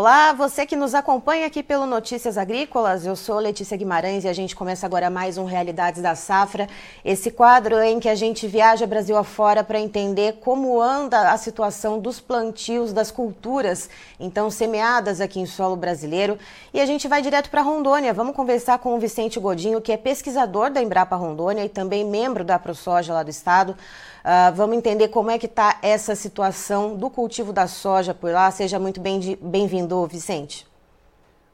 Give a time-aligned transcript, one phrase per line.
[0.00, 4.32] Olá, você que nos acompanha aqui pelo Notícias Agrícolas, eu sou Letícia Guimarães e a
[4.32, 6.70] gente começa agora mais um Realidades da Safra,
[7.04, 12.00] esse quadro em que a gente viaja Brasil afora para entender como anda a situação
[12.00, 16.38] dos plantios das culturas, então semeadas aqui em solo brasileiro.
[16.72, 19.98] E a gente vai direto para Rondônia, vamos conversar com o Vicente Godinho, que é
[19.98, 23.76] pesquisador da Embrapa Rondônia e também membro da ProSoja lá do estado.
[24.20, 28.50] Uh, vamos entender como é que está essa situação do cultivo da soja por lá.
[28.50, 30.66] Seja muito bem-vindo, Vicente.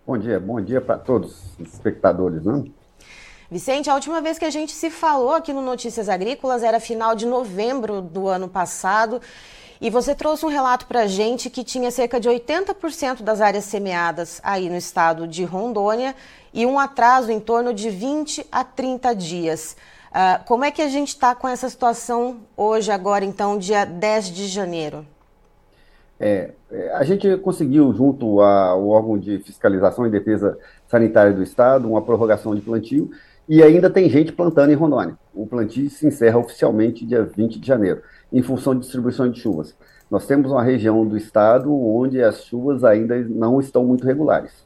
[0.06, 2.64] Bom dia, bom dia para todos os espectadores, né?
[3.50, 7.14] Vicente, a última vez que a gente se falou aqui no Notícias Agrícolas era final
[7.14, 9.20] de novembro do ano passado.
[9.80, 13.64] E você trouxe um relato para a gente que tinha cerca de 80% das áreas
[13.64, 16.14] semeadas aí no estado de Rondônia
[16.52, 19.76] e um atraso em torno de 20 a 30 dias.
[20.10, 24.30] Uh, como é que a gente está com essa situação hoje, agora, então, dia 10
[24.30, 25.06] de janeiro?
[26.18, 31.88] É, é, a gente conseguiu, junto ao órgão de fiscalização e defesa sanitária do Estado,
[31.88, 33.10] uma prorrogação de plantio
[33.48, 35.16] e ainda tem gente plantando em Rondônia.
[35.34, 39.76] O plantio se encerra oficialmente dia 20 de janeiro, em função de distribuição de chuvas.
[40.10, 44.64] Nós temos uma região do estado onde as chuvas ainda não estão muito regulares.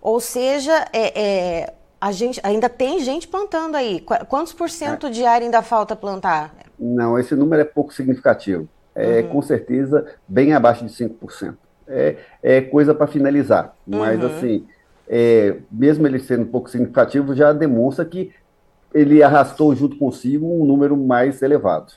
[0.00, 4.04] Ou seja, é, é a gente ainda tem gente plantando aí.
[4.28, 5.10] Quantos por cento é.
[5.10, 6.54] de área ainda falta plantar?
[6.78, 8.68] Não, esse número é pouco significativo.
[8.94, 9.28] É uhum.
[9.28, 11.56] com certeza bem abaixo de 5%.
[11.86, 13.76] É, é coisa para finalizar.
[13.86, 14.26] Mas uhum.
[14.26, 14.66] assim,
[15.08, 18.32] é, mesmo ele sendo pouco significativo, já demonstra que
[18.92, 21.92] ele arrastou junto consigo um número mais elevado.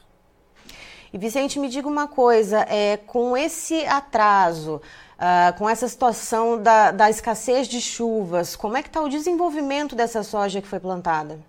[1.14, 4.82] E Vicente, me diga uma coisa, é, com esse atraso,
[5.17, 9.95] uh, com essa situação da, da escassez de chuvas, como é que está o desenvolvimento
[9.95, 11.39] dessa soja que foi plantada?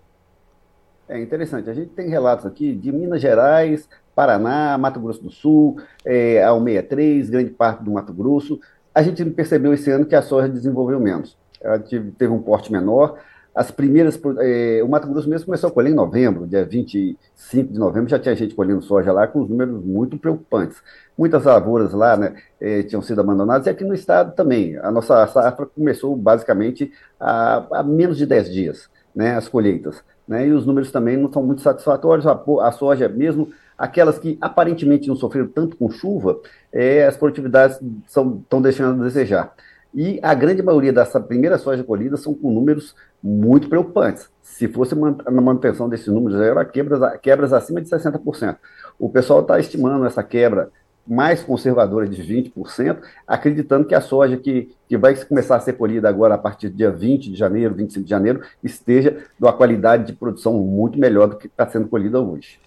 [1.08, 5.80] É interessante, a gente tem relatos aqui de Minas Gerais, Paraná, Mato Grosso do Sul,
[6.04, 8.60] é, ao 63, grande parte do Mato Grosso.
[8.94, 11.36] A gente percebeu esse ano que a soja desenvolveu menos.
[11.60, 13.18] Ela teve um porte menor,
[13.58, 17.76] as primeiras, eh, o Mato Grosso mesmo começou a colher em novembro, dia 25 de
[17.76, 20.80] novembro, já tinha gente colhendo soja lá com os números muito preocupantes.
[21.18, 24.76] Muitas lavouras lá né, eh, tinham sido abandonadas, e aqui no estado também.
[24.76, 30.04] A nossa safra começou basicamente a, a menos de 10 dias, né, as colheitas.
[30.28, 32.26] Né, e os números também não são muito satisfatórios.
[32.26, 36.38] A, a soja, mesmo aquelas que aparentemente não sofreram tanto com chuva,
[36.70, 39.54] eh, as produtividades estão deixando a desejar.
[39.94, 44.28] E a grande maioria dessa primeira soja colhida são com números muito preocupantes.
[44.42, 48.56] Se fosse na manutenção desses números, era quebras, quebras acima de 60%.
[48.98, 50.70] O pessoal está estimando essa quebra
[51.08, 56.08] mais conservadora de 20%, acreditando que a soja que, que vai começar a ser colhida
[56.08, 60.04] agora a partir do dia 20 de janeiro, 25 de janeiro, esteja de uma qualidade
[60.04, 62.60] de produção muito melhor do que está sendo colhida hoje.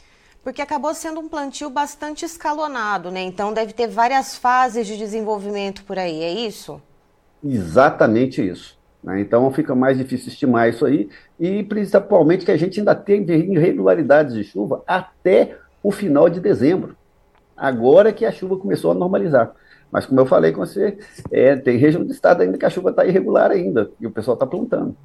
[0.44, 3.22] Porque acabou sendo um plantio bastante escalonado, né?
[3.22, 6.81] Então deve ter várias fases de desenvolvimento por aí, é isso?
[7.44, 8.79] Exatamente isso.
[9.03, 9.22] Né?
[9.22, 11.09] Então fica mais difícil estimar isso aí,
[11.40, 16.96] e principalmente que a gente ainda tem irregularidades de chuva até o final de dezembro.
[17.61, 19.53] Agora que a chuva começou a normalizar.
[19.91, 20.97] Mas como eu falei com você,
[21.31, 24.33] é, tem região do estado ainda que a chuva está irregular ainda, e o pessoal
[24.33, 24.97] está plantando.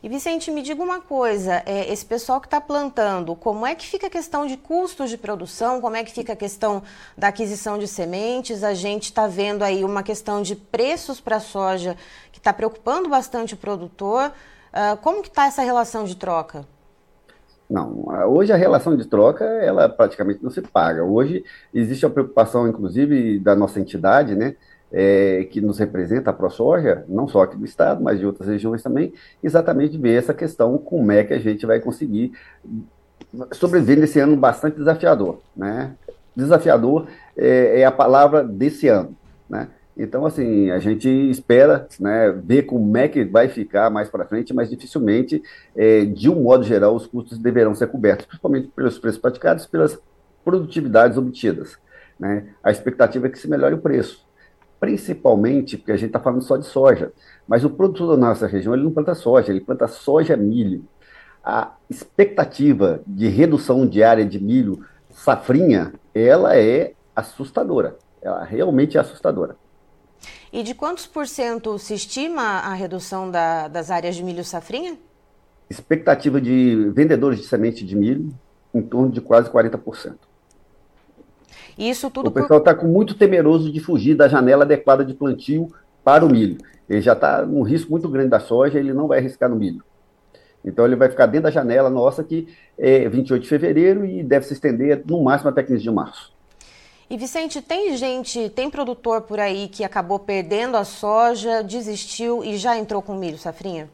[0.00, 3.84] E Vicente, me diga uma coisa, é, esse pessoal que está plantando, como é que
[3.84, 6.84] fica a questão de custos de produção, como é que fica a questão
[7.18, 8.62] da aquisição de sementes?
[8.62, 11.96] A gente está vendo aí uma questão de preços para a soja
[12.30, 14.30] que está preocupando bastante o produtor.
[14.72, 16.64] Uh, como que está essa relação de troca?
[17.70, 21.04] Não, hoje a relação de troca, ela praticamente não se paga.
[21.04, 24.56] Hoje existe a preocupação, inclusive, da nossa entidade, né,
[24.92, 28.82] é, que nos representa a ProSoja, não só aqui do estado, mas de outras regiões
[28.82, 32.32] também, exatamente ver essa questão, como é que a gente vai conseguir
[33.52, 35.38] sobreviver nesse ano bastante desafiador.
[35.56, 35.92] Né?
[36.34, 37.06] Desafiador
[37.36, 39.16] é, é a palavra desse ano.
[39.48, 39.68] Né?
[39.96, 44.54] Então, assim, a gente espera né, ver como é que vai ficar mais para frente,
[44.54, 45.42] mas dificilmente,
[45.76, 49.98] é, de um modo geral, os custos deverão ser cobertos, principalmente pelos preços praticados pelas
[50.44, 51.76] produtividades obtidas.
[52.18, 52.48] Né?
[52.62, 54.28] A expectativa é que se melhore o preço
[54.80, 57.12] principalmente porque a gente está falando só de soja.
[57.46, 60.84] Mas o produtor da nossa região ele não planta soja, ele planta soja milho.
[61.44, 67.96] A expectativa de redução de área de milho safrinha, ela é assustadora.
[68.22, 69.56] Ela realmente é assustadora.
[70.52, 74.98] E de quantos por cento se estima a redução da, das áreas de milho safrinha?
[75.68, 78.30] Expectativa de vendedores de semente de milho
[78.74, 80.14] em torno de quase 40%.
[81.78, 82.88] Isso tudo o pessoal está por...
[82.88, 85.68] muito temeroso de fugir da janela adequada de plantio
[86.02, 86.58] para o milho.
[86.88, 89.84] Ele já está num risco muito grande da soja, ele não vai arriscar no milho.
[90.64, 94.46] Então ele vai ficar dentro da janela nossa, que é 28 de fevereiro, e deve
[94.46, 96.32] se estender no máximo até 15 de março.
[97.10, 102.56] E Vicente, tem gente, tem produtor por aí que acabou perdendo a soja, desistiu e
[102.56, 103.90] já entrou com milho, Safrinha?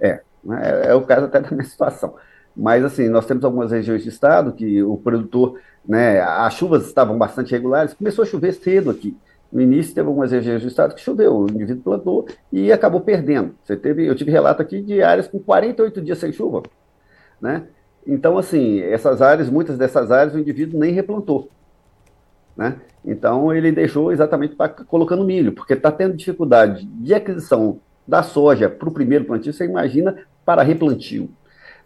[0.00, 2.16] É, é, é o caso até da minha situação.
[2.56, 7.16] Mas assim, nós temos algumas regiões do estado que o produtor, né, as chuvas estavam
[7.16, 9.16] bastante regulares, começou a chover cedo aqui.
[9.52, 13.54] No início teve algumas regiões do estado que choveu, o indivíduo plantou e acabou perdendo.
[13.62, 16.64] Você teve, eu tive relato aqui de áreas com 48 dias sem chuva,
[17.40, 17.68] né?
[18.04, 21.48] Então assim, essas áreas, muitas dessas áreas o indivíduo nem replantou.
[22.56, 22.76] Né?
[23.04, 28.68] Então ele deixou exatamente pra, colocando milho, porque está tendo dificuldade de aquisição da soja
[28.68, 31.30] para o primeiro plantio, você imagina para replantio.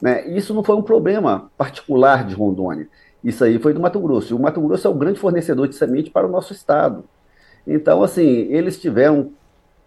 [0.00, 0.26] Né?
[0.28, 2.88] Isso não foi um problema particular de Rondônia,
[3.22, 4.32] isso aí foi do Mato Grosso.
[4.32, 7.04] E o Mato Grosso é o grande fornecedor de semente para o nosso estado.
[7.66, 9.32] Então, assim, eles tiveram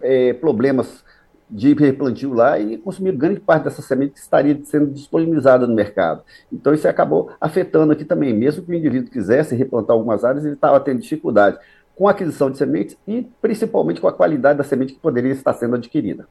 [0.01, 1.05] é, problemas
[1.49, 6.21] de replantio lá e consumiram grande parte dessa semente que estaria sendo disponibilizada no mercado.
[6.51, 10.53] Então isso acabou afetando aqui também, mesmo que o indivíduo quisesse replantar algumas áreas, ele
[10.53, 11.57] estava tendo dificuldade
[11.95, 15.53] com a aquisição de sementes e principalmente com a qualidade da semente que poderia estar
[15.53, 16.27] sendo adquirida.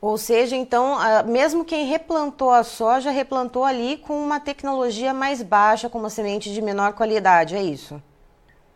[0.00, 0.96] Ou seja, então,
[1.26, 6.52] mesmo quem replantou a soja, replantou ali com uma tecnologia mais baixa, com uma semente
[6.52, 8.02] de menor qualidade, é isso?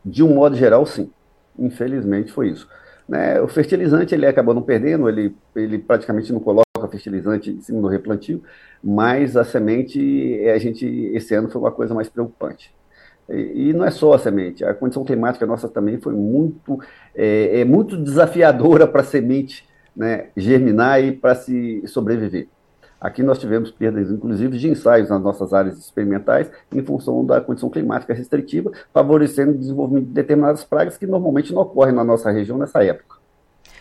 [0.05, 1.11] De um modo geral, sim.
[1.59, 2.67] Infelizmente foi isso.
[3.11, 3.41] Né?
[3.41, 7.89] O fertilizante ele acabou não perdendo, ele, ele praticamente não coloca fertilizante em cima do
[7.89, 8.41] replantio,
[8.83, 12.73] mas a semente, a gente, esse ano foi uma coisa mais preocupante.
[13.29, 16.79] E, e não é só a semente, a condição climática nossa também foi muito,
[17.13, 22.47] é, é muito desafiadora para a semente né, germinar e para se sobreviver.
[23.01, 27.71] Aqui nós tivemos perdas, inclusive, de ensaios nas nossas áreas experimentais, em função da condição
[27.71, 32.59] climática restritiva, favorecendo o desenvolvimento de determinadas pragas que normalmente não ocorrem na nossa região
[32.59, 33.17] nessa época.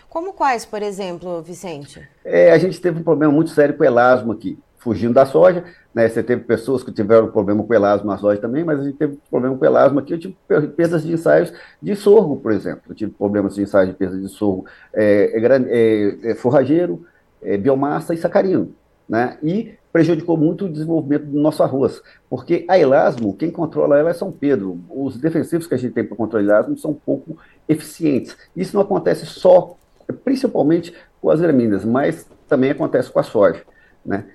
[0.08, 2.08] Como quais, por exemplo, Vicente?
[2.24, 5.66] É, a gente teve um problema muito sério com o elasmo aqui, fugindo da soja.
[5.94, 6.08] Né?
[6.08, 8.98] Você teve pessoas que tiveram problema com o elasmo na soja também, mas a gente
[8.98, 10.14] teve problema com o elasmo aqui.
[10.14, 10.38] Eu tive
[10.76, 12.84] perdas de ensaios de sorgo, por exemplo.
[12.90, 17.06] Eu tive problemas de ensaios de perda de sorgo é, é, é, forrageiro,
[17.42, 18.74] é, biomassa e sacarino
[19.10, 19.38] né?
[19.42, 24.14] E prejudicou muito o desenvolvimento do nosso arroz, porque a Elasmo, quem controla ela é
[24.14, 24.80] São Pedro.
[24.88, 27.36] Os defensivos que a gente tem para controlar Elasmo são um pouco
[27.68, 28.38] eficientes.
[28.56, 29.76] Isso não acontece só,
[30.24, 33.64] principalmente com as gramíneas, mas também acontece com a soja,
[34.06, 34.26] né?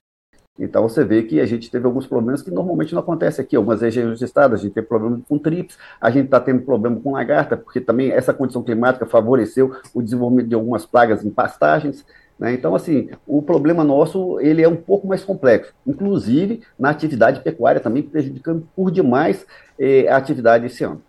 [0.58, 3.56] Então você vê que a gente teve alguns problemas que normalmente não acontecem aqui.
[3.56, 7.00] Algumas regiões do estado, a gente tem problema com trips, a gente está tendo problema
[7.00, 12.06] com lagarta, porque também essa condição climática favoreceu o desenvolvimento de algumas pragas em pastagens.
[12.38, 12.52] Né?
[12.52, 17.80] Então, assim, o problema nosso ele é um pouco mais complexo, inclusive na atividade pecuária
[17.80, 19.46] também, prejudicando por demais
[19.78, 21.02] eh, a atividade esse ano.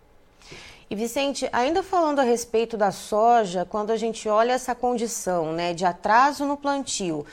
[0.88, 5.74] E Vicente, ainda falando a respeito da soja, quando a gente olha essa condição né,
[5.74, 7.26] de atraso no plantio,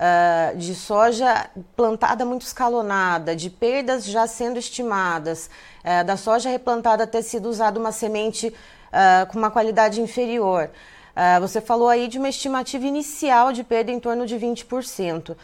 [0.00, 5.50] uh, de soja plantada muito escalonada, de perdas já sendo estimadas,
[5.84, 10.70] uh, da soja replantada ter sido usada uma semente uh, com uma qualidade inferior.
[11.10, 15.30] Uh, você falou aí de uma estimativa inicial de perda em torno de 20%.
[15.30, 15.36] Uh,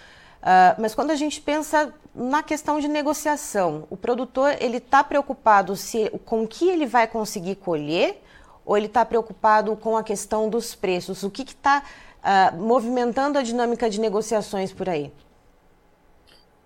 [0.42, 5.74] ah, mas quando a gente pensa na questão de negociação, o produtor ele está preocupado
[5.74, 8.22] se, com o que ele vai conseguir colher
[8.64, 11.22] ou ele está preocupado com a questão dos preços?
[11.22, 11.82] O que está
[12.22, 15.12] uh, movimentando a dinâmica de negociações por aí?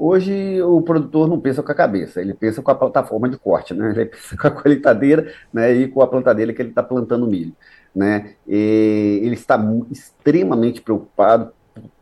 [0.03, 3.75] Hoje o produtor não pensa com a cabeça, ele pensa com a plataforma de corte,
[3.75, 3.91] né?
[3.95, 5.73] Ele pensa com a colheitadeira né?
[5.73, 7.55] e com a plantadeira que ele está plantando milho
[7.95, 8.35] né?
[8.47, 9.59] E ele está
[9.91, 11.53] extremamente preocupado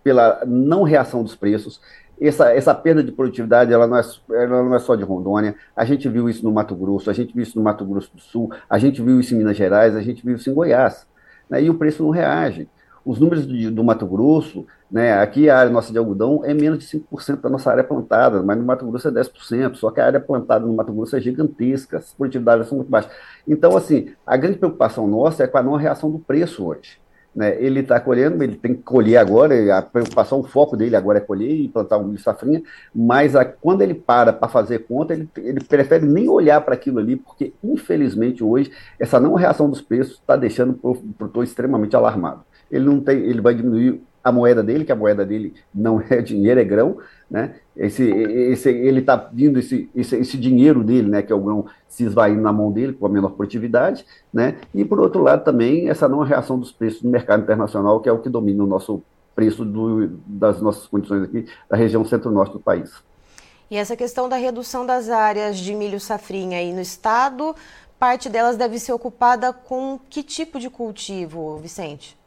[0.02, 1.81] pela não reação dos preços.
[2.21, 5.85] Essa, essa perda de produtividade ela não, é, ela não é só de Rondônia, a
[5.85, 8.52] gente viu isso no Mato Grosso, a gente viu isso no Mato Grosso do Sul,
[8.69, 11.07] a gente viu isso em Minas Gerais, a gente viu isso em Goiás.
[11.49, 11.62] Né?
[11.62, 12.69] E o preço não reage.
[13.09, 16.81] Os números do, do Mato Grosso, né, aqui a área nossa de algodão é menos
[16.81, 20.05] de 5% da nossa área plantada, mas no Mato Grosso é 10%, só que a
[20.05, 23.11] área plantada no Mato Grosso é gigantesca, as produtividades são muito baixas.
[23.49, 26.99] Então, assim, a grande preocupação nossa é com a não reação do preço hoje.
[27.35, 27.57] Né?
[27.59, 31.23] Ele está colhendo, ele tem que colher agora, a preocupação, o foco dele agora é
[31.23, 32.62] colher e plantar um milho safrinha,
[32.95, 36.99] mas a, quando ele para para fazer conta, ele, ele prefere nem olhar para aquilo
[36.99, 42.45] ali, porque infelizmente hoje essa não reação dos preços está deixando o produtor extremamente alarmado
[42.70, 46.20] ele não tem, ele vai diminuir a moeda dele, que a moeda dele não é
[46.20, 46.98] dinheiro, é grão,
[47.30, 47.56] né?
[47.76, 51.66] Esse, esse, ele está vindo esse, esse, esse, dinheiro dele, né, que é o grão,
[51.88, 54.56] se esvaindo na mão dele com a menor produtividade, né?
[54.75, 58.12] E por outro lado também essa não reação dos preços no mercado internacional, que é
[58.12, 59.02] o que domina o nosso
[59.34, 62.90] preço do, das nossas condições aqui da região centro-norte do país.
[63.70, 67.54] E essa questão da redução das áreas de milho safrinha aí no estado,
[67.98, 72.18] parte delas deve ser ocupada com que tipo de cultivo, Vicente?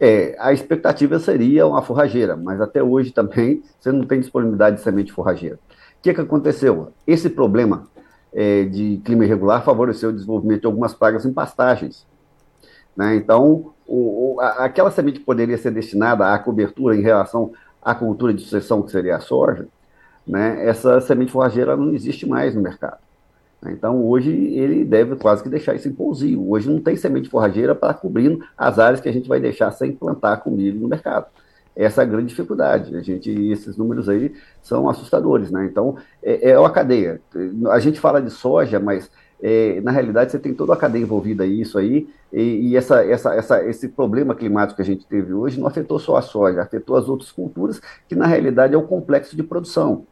[0.00, 4.82] É, a expectativa seria uma forrageira, mas até hoje também você não tem disponibilidade de
[4.82, 5.56] semente forrageira.
[5.56, 6.92] O que, que aconteceu?
[7.06, 7.86] Esse problema
[8.32, 12.04] é, de clima irregular favoreceu o desenvolvimento de algumas pragas em pastagens.
[12.96, 13.16] Né?
[13.16, 17.94] Então, o, o, a, aquela semente que poderia ser destinada à cobertura em relação à
[17.94, 19.68] cultura de sucessão, que seria a soja,
[20.26, 20.66] né?
[20.66, 23.03] essa semente forrageira não existe mais no mercado.
[23.72, 26.50] Então, hoje, ele deve quase que deixar isso em pousio.
[26.50, 29.92] Hoje não tem semente forrageira para cobrindo as áreas que a gente vai deixar sem
[29.92, 31.26] plantar com milho no mercado.
[31.76, 32.94] Essa é a grande dificuldade.
[32.96, 35.66] A gente, esses números aí são assustadores, né?
[35.70, 37.20] Então, é, é uma cadeia.
[37.70, 39.10] A gente fala de soja, mas
[39.42, 43.34] é, na realidade você tem toda a cadeia envolvida isso aí, e, e essa, essa,
[43.34, 46.96] essa, esse problema climático que a gente teve hoje não afetou só a soja, afetou
[46.96, 50.06] as outras culturas, que na realidade é o complexo de produção.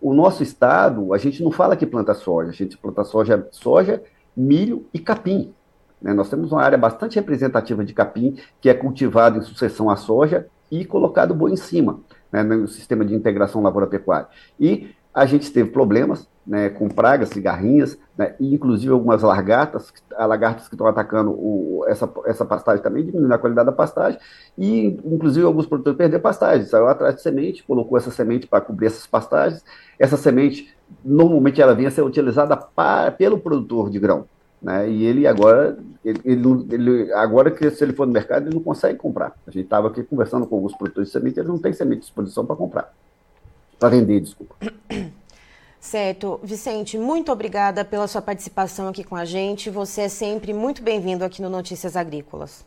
[0.00, 4.02] O nosso estado, a gente não fala que planta soja, a gente planta soja, soja
[4.36, 5.52] milho e capim.
[6.00, 6.14] Né?
[6.14, 10.46] Nós temos uma área bastante representativa de capim, que é cultivado em sucessão à soja
[10.70, 12.00] e colocado boi em cima,
[12.30, 14.28] né, no sistema de integração lavoura-pecuária.
[14.60, 20.66] E a gente teve problemas né, com pragas, cigarrinhas, né, e inclusive algumas lagartas, lagartas
[20.66, 24.18] que estão atacando o, essa, essa pastagem também, diminuindo a qualidade da pastagem,
[24.56, 28.86] e inclusive alguns produtores perderam pastagem, saiu atrás de semente, colocou essa semente para cobrir
[28.86, 29.62] essas pastagens,
[29.98, 30.74] essa semente,
[31.04, 34.24] normalmente ela vinha a ser utilizada para, pelo produtor de grão,
[34.62, 38.62] né, e ele agora, ele, ele, agora que se ele for no mercado, ele não
[38.62, 39.34] consegue comprar.
[39.46, 42.00] A gente estava aqui conversando com alguns produtores de semente, eles não têm semente à
[42.00, 42.92] disposição para comprar
[43.78, 44.56] para vender, desculpa.
[45.88, 46.38] Certo.
[46.42, 49.70] Vicente, muito obrigada pela sua participação aqui com a gente.
[49.70, 52.62] Você é sempre muito bem-vindo aqui no Notícias Agrícolas.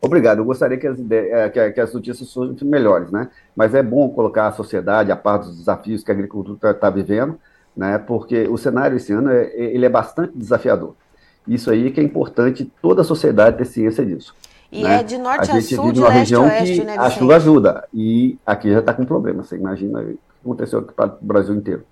[0.00, 0.38] Obrigado.
[0.38, 3.28] Eu gostaria que as, ideias, que, as notícias fossem melhores, né?
[3.54, 6.88] Mas é bom colocar a sociedade a par dos desafios que a agricultura está tá
[6.88, 7.38] vivendo,
[7.76, 7.98] né?
[7.98, 10.94] Porque o cenário esse ano é, ele é bastante desafiador.
[11.46, 14.34] Isso aí que é importante toda a sociedade ter ciência disso.
[14.72, 15.00] E né?
[15.00, 17.86] é de norte a, a sul, de leste a oeste, né, A chuva ajuda.
[17.92, 19.42] E aqui já está com problema.
[19.42, 21.84] Você imagina o que aconteceu aqui para o Brasil inteiro.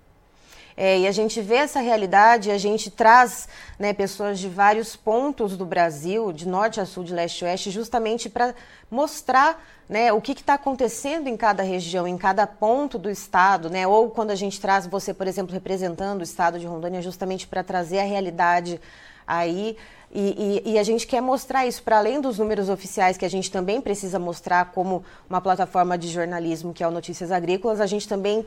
[0.77, 3.47] É, e a gente vê essa realidade, a gente traz
[3.79, 7.71] né, pessoas de vários pontos do Brasil, de norte a sul, de leste a oeste,
[7.71, 8.53] justamente para
[8.91, 13.87] mostrar né, o que está acontecendo em cada região, em cada ponto do estado, né?
[13.87, 17.63] Ou quando a gente traz você, por exemplo, representando o estado de Rondônia, justamente para
[17.63, 18.81] trazer a realidade
[19.27, 19.77] aí
[20.17, 23.29] e, e, e, a gente quer mostrar isso, para além dos números oficiais que a
[23.29, 27.85] gente também precisa mostrar como uma plataforma de jornalismo, que é o Notícias Agrícolas, a
[27.85, 28.45] gente também uh,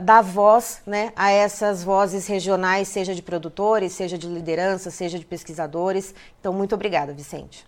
[0.00, 5.24] dá voz né, a essas vozes regionais, seja de produtores, seja de liderança, seja de
[5.24, 6.14] pesquisadores.
[6.40, 7.66] Então, muito obrigada, Vicente.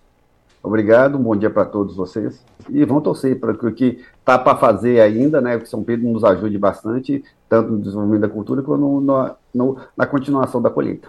[0.62, 2.44] Obrigado, bom dia para todos vocês.
[2.68, 6.06] E vamos torcer para que o que está para fazer ainda, né, que São Pedro
[6.10, 11.08] nos ajude bastante, tanto no desenvolvimento da cultura quanto no, no, na continuação da colheita.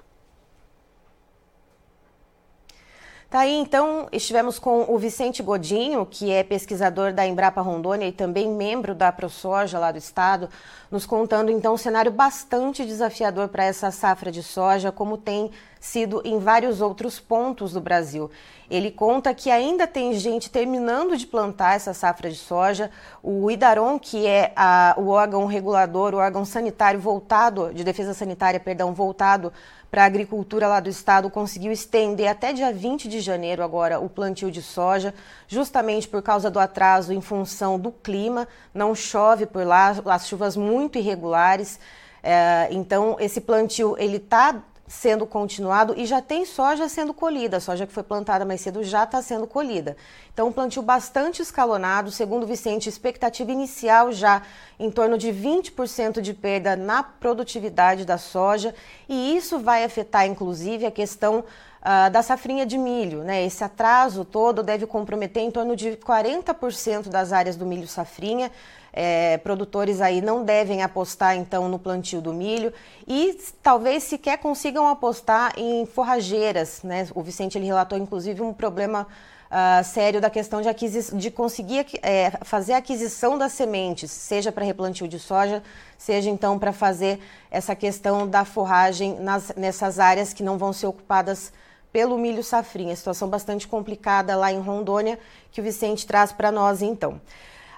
[3.32, 8.12] Tá aí, então, estivemos com o Vicente Godinho, que é pesquisador da Embrapa Rondônia e
[8.12, 10.50] também membro da ProSoja lá do estado,
[10.92, 15.50] nos contando então um cenário bastante desafiador para essa safra de soja, como tem
[15.82, 18.30] sido em vários outros pontos do Brasil.
[18.70, 22.92] Ele conta que ainda tem gente terminando de plantar essa safra de soja.
[23.22, 28.60] O IDARON, que é a, o órgão regulador, o órgão sanitário voltado, de defesa sanitária,
[28.60, 29.52] perdão, voltado
[29.90, 34.08] para a agricultura lá do estado conseguiu estender até dia 20 de janeiro agora o
[34.08, 35.14] plantio de soja,
[35.50, 38.48] justamente por causa do atraso em função do clima.
[38.74, 41.78] Não chove por lá, as chuvas muito irregulares.
[42.24, 47.58] É, então esse plantio ele está sendo continuado e já tem soja sendo colhida.
[47.58, 49.96] A soja que foi plantada mais cedo já está sendo colhida.
[50.34, 52.12] Então, um plantio bastante escalonado.
[52.12, 54.42] Segundo Vicente, expectativa inicial já
[54.78, 58.76] em torno de 20% de perda na produtividade da soja.
[59.08, 61.46] E isso vai afetar, inclusive, a questão
[61.82, 63.24] Uh, da safrinha de milho.
[63.24, 63.44] Né?
[63.44, 68.52] Esse atraso todo deve comprometer em torno de 40% das áreas do milho safrinha.
[68.94, 72.74] É, produtores aí não devem apostar então no plantio do milho
[73.08, 76.82] e talvez sequer consigam apostar em forrageiras.
[76.84, 77.08] Né?
[77.16, 79.08] O Vicente ele relatou inclusive um problema
[79.52, 80.70] uh, sério da questão de,
[81.18, 85.62] de conseguir é, fazer a aquisição das sementes, seja para replantio de soja,
[85.98, 87.20] seja então para fazer
[87.52, 91.52] essa questão da forragem nas, nessas áreas que não vão ser ocupadas
[91.92, 92.96] pelo milho safrinha.
[92.96, 95.20] Situação bastante complicada lá em Rondônia
[95.52, 97.20] que o Vicente traz para nós então.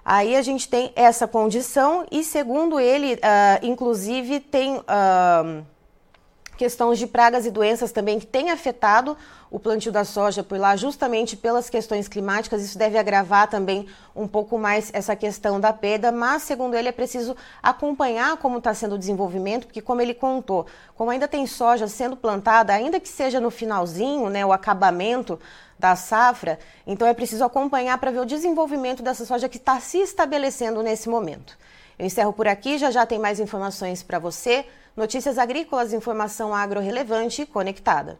[0.05, 5.65] Aí a gente tem essa condição e, segundo ele, uh, inclusive tem uh,
[6.57, 9.17] questões de pragas e doenças também que têm afetado
[9.49, 12.63] o plantio da soja por lá, justamente pelas questões climáticas.
[12.63, 16.91] Isso deve agravar também um pouco mais essa questão da perda, mas, segundo ele, é
[16.91, 21.87] preciso acompanhar como está sendo o desenvolvimento, porque, como ele contou, como ainda tem soja
[21.87, 25.39] sendo plantada, ainda que seja no finalzinho, né, o acabamento
[25.77, 26.57] da safra,
[26.87, 31.09] então é preciso acompanhar para ver o desenvolvimento dessa soja que está se estabelecendo nesse
[31.09, 31.57] momento.
[31.99, 34.65] Eu encerro por aqui, já já tem mais informações para você
[34.95, 38.19] Notícias agrícolas, informação agro relevante e conectada.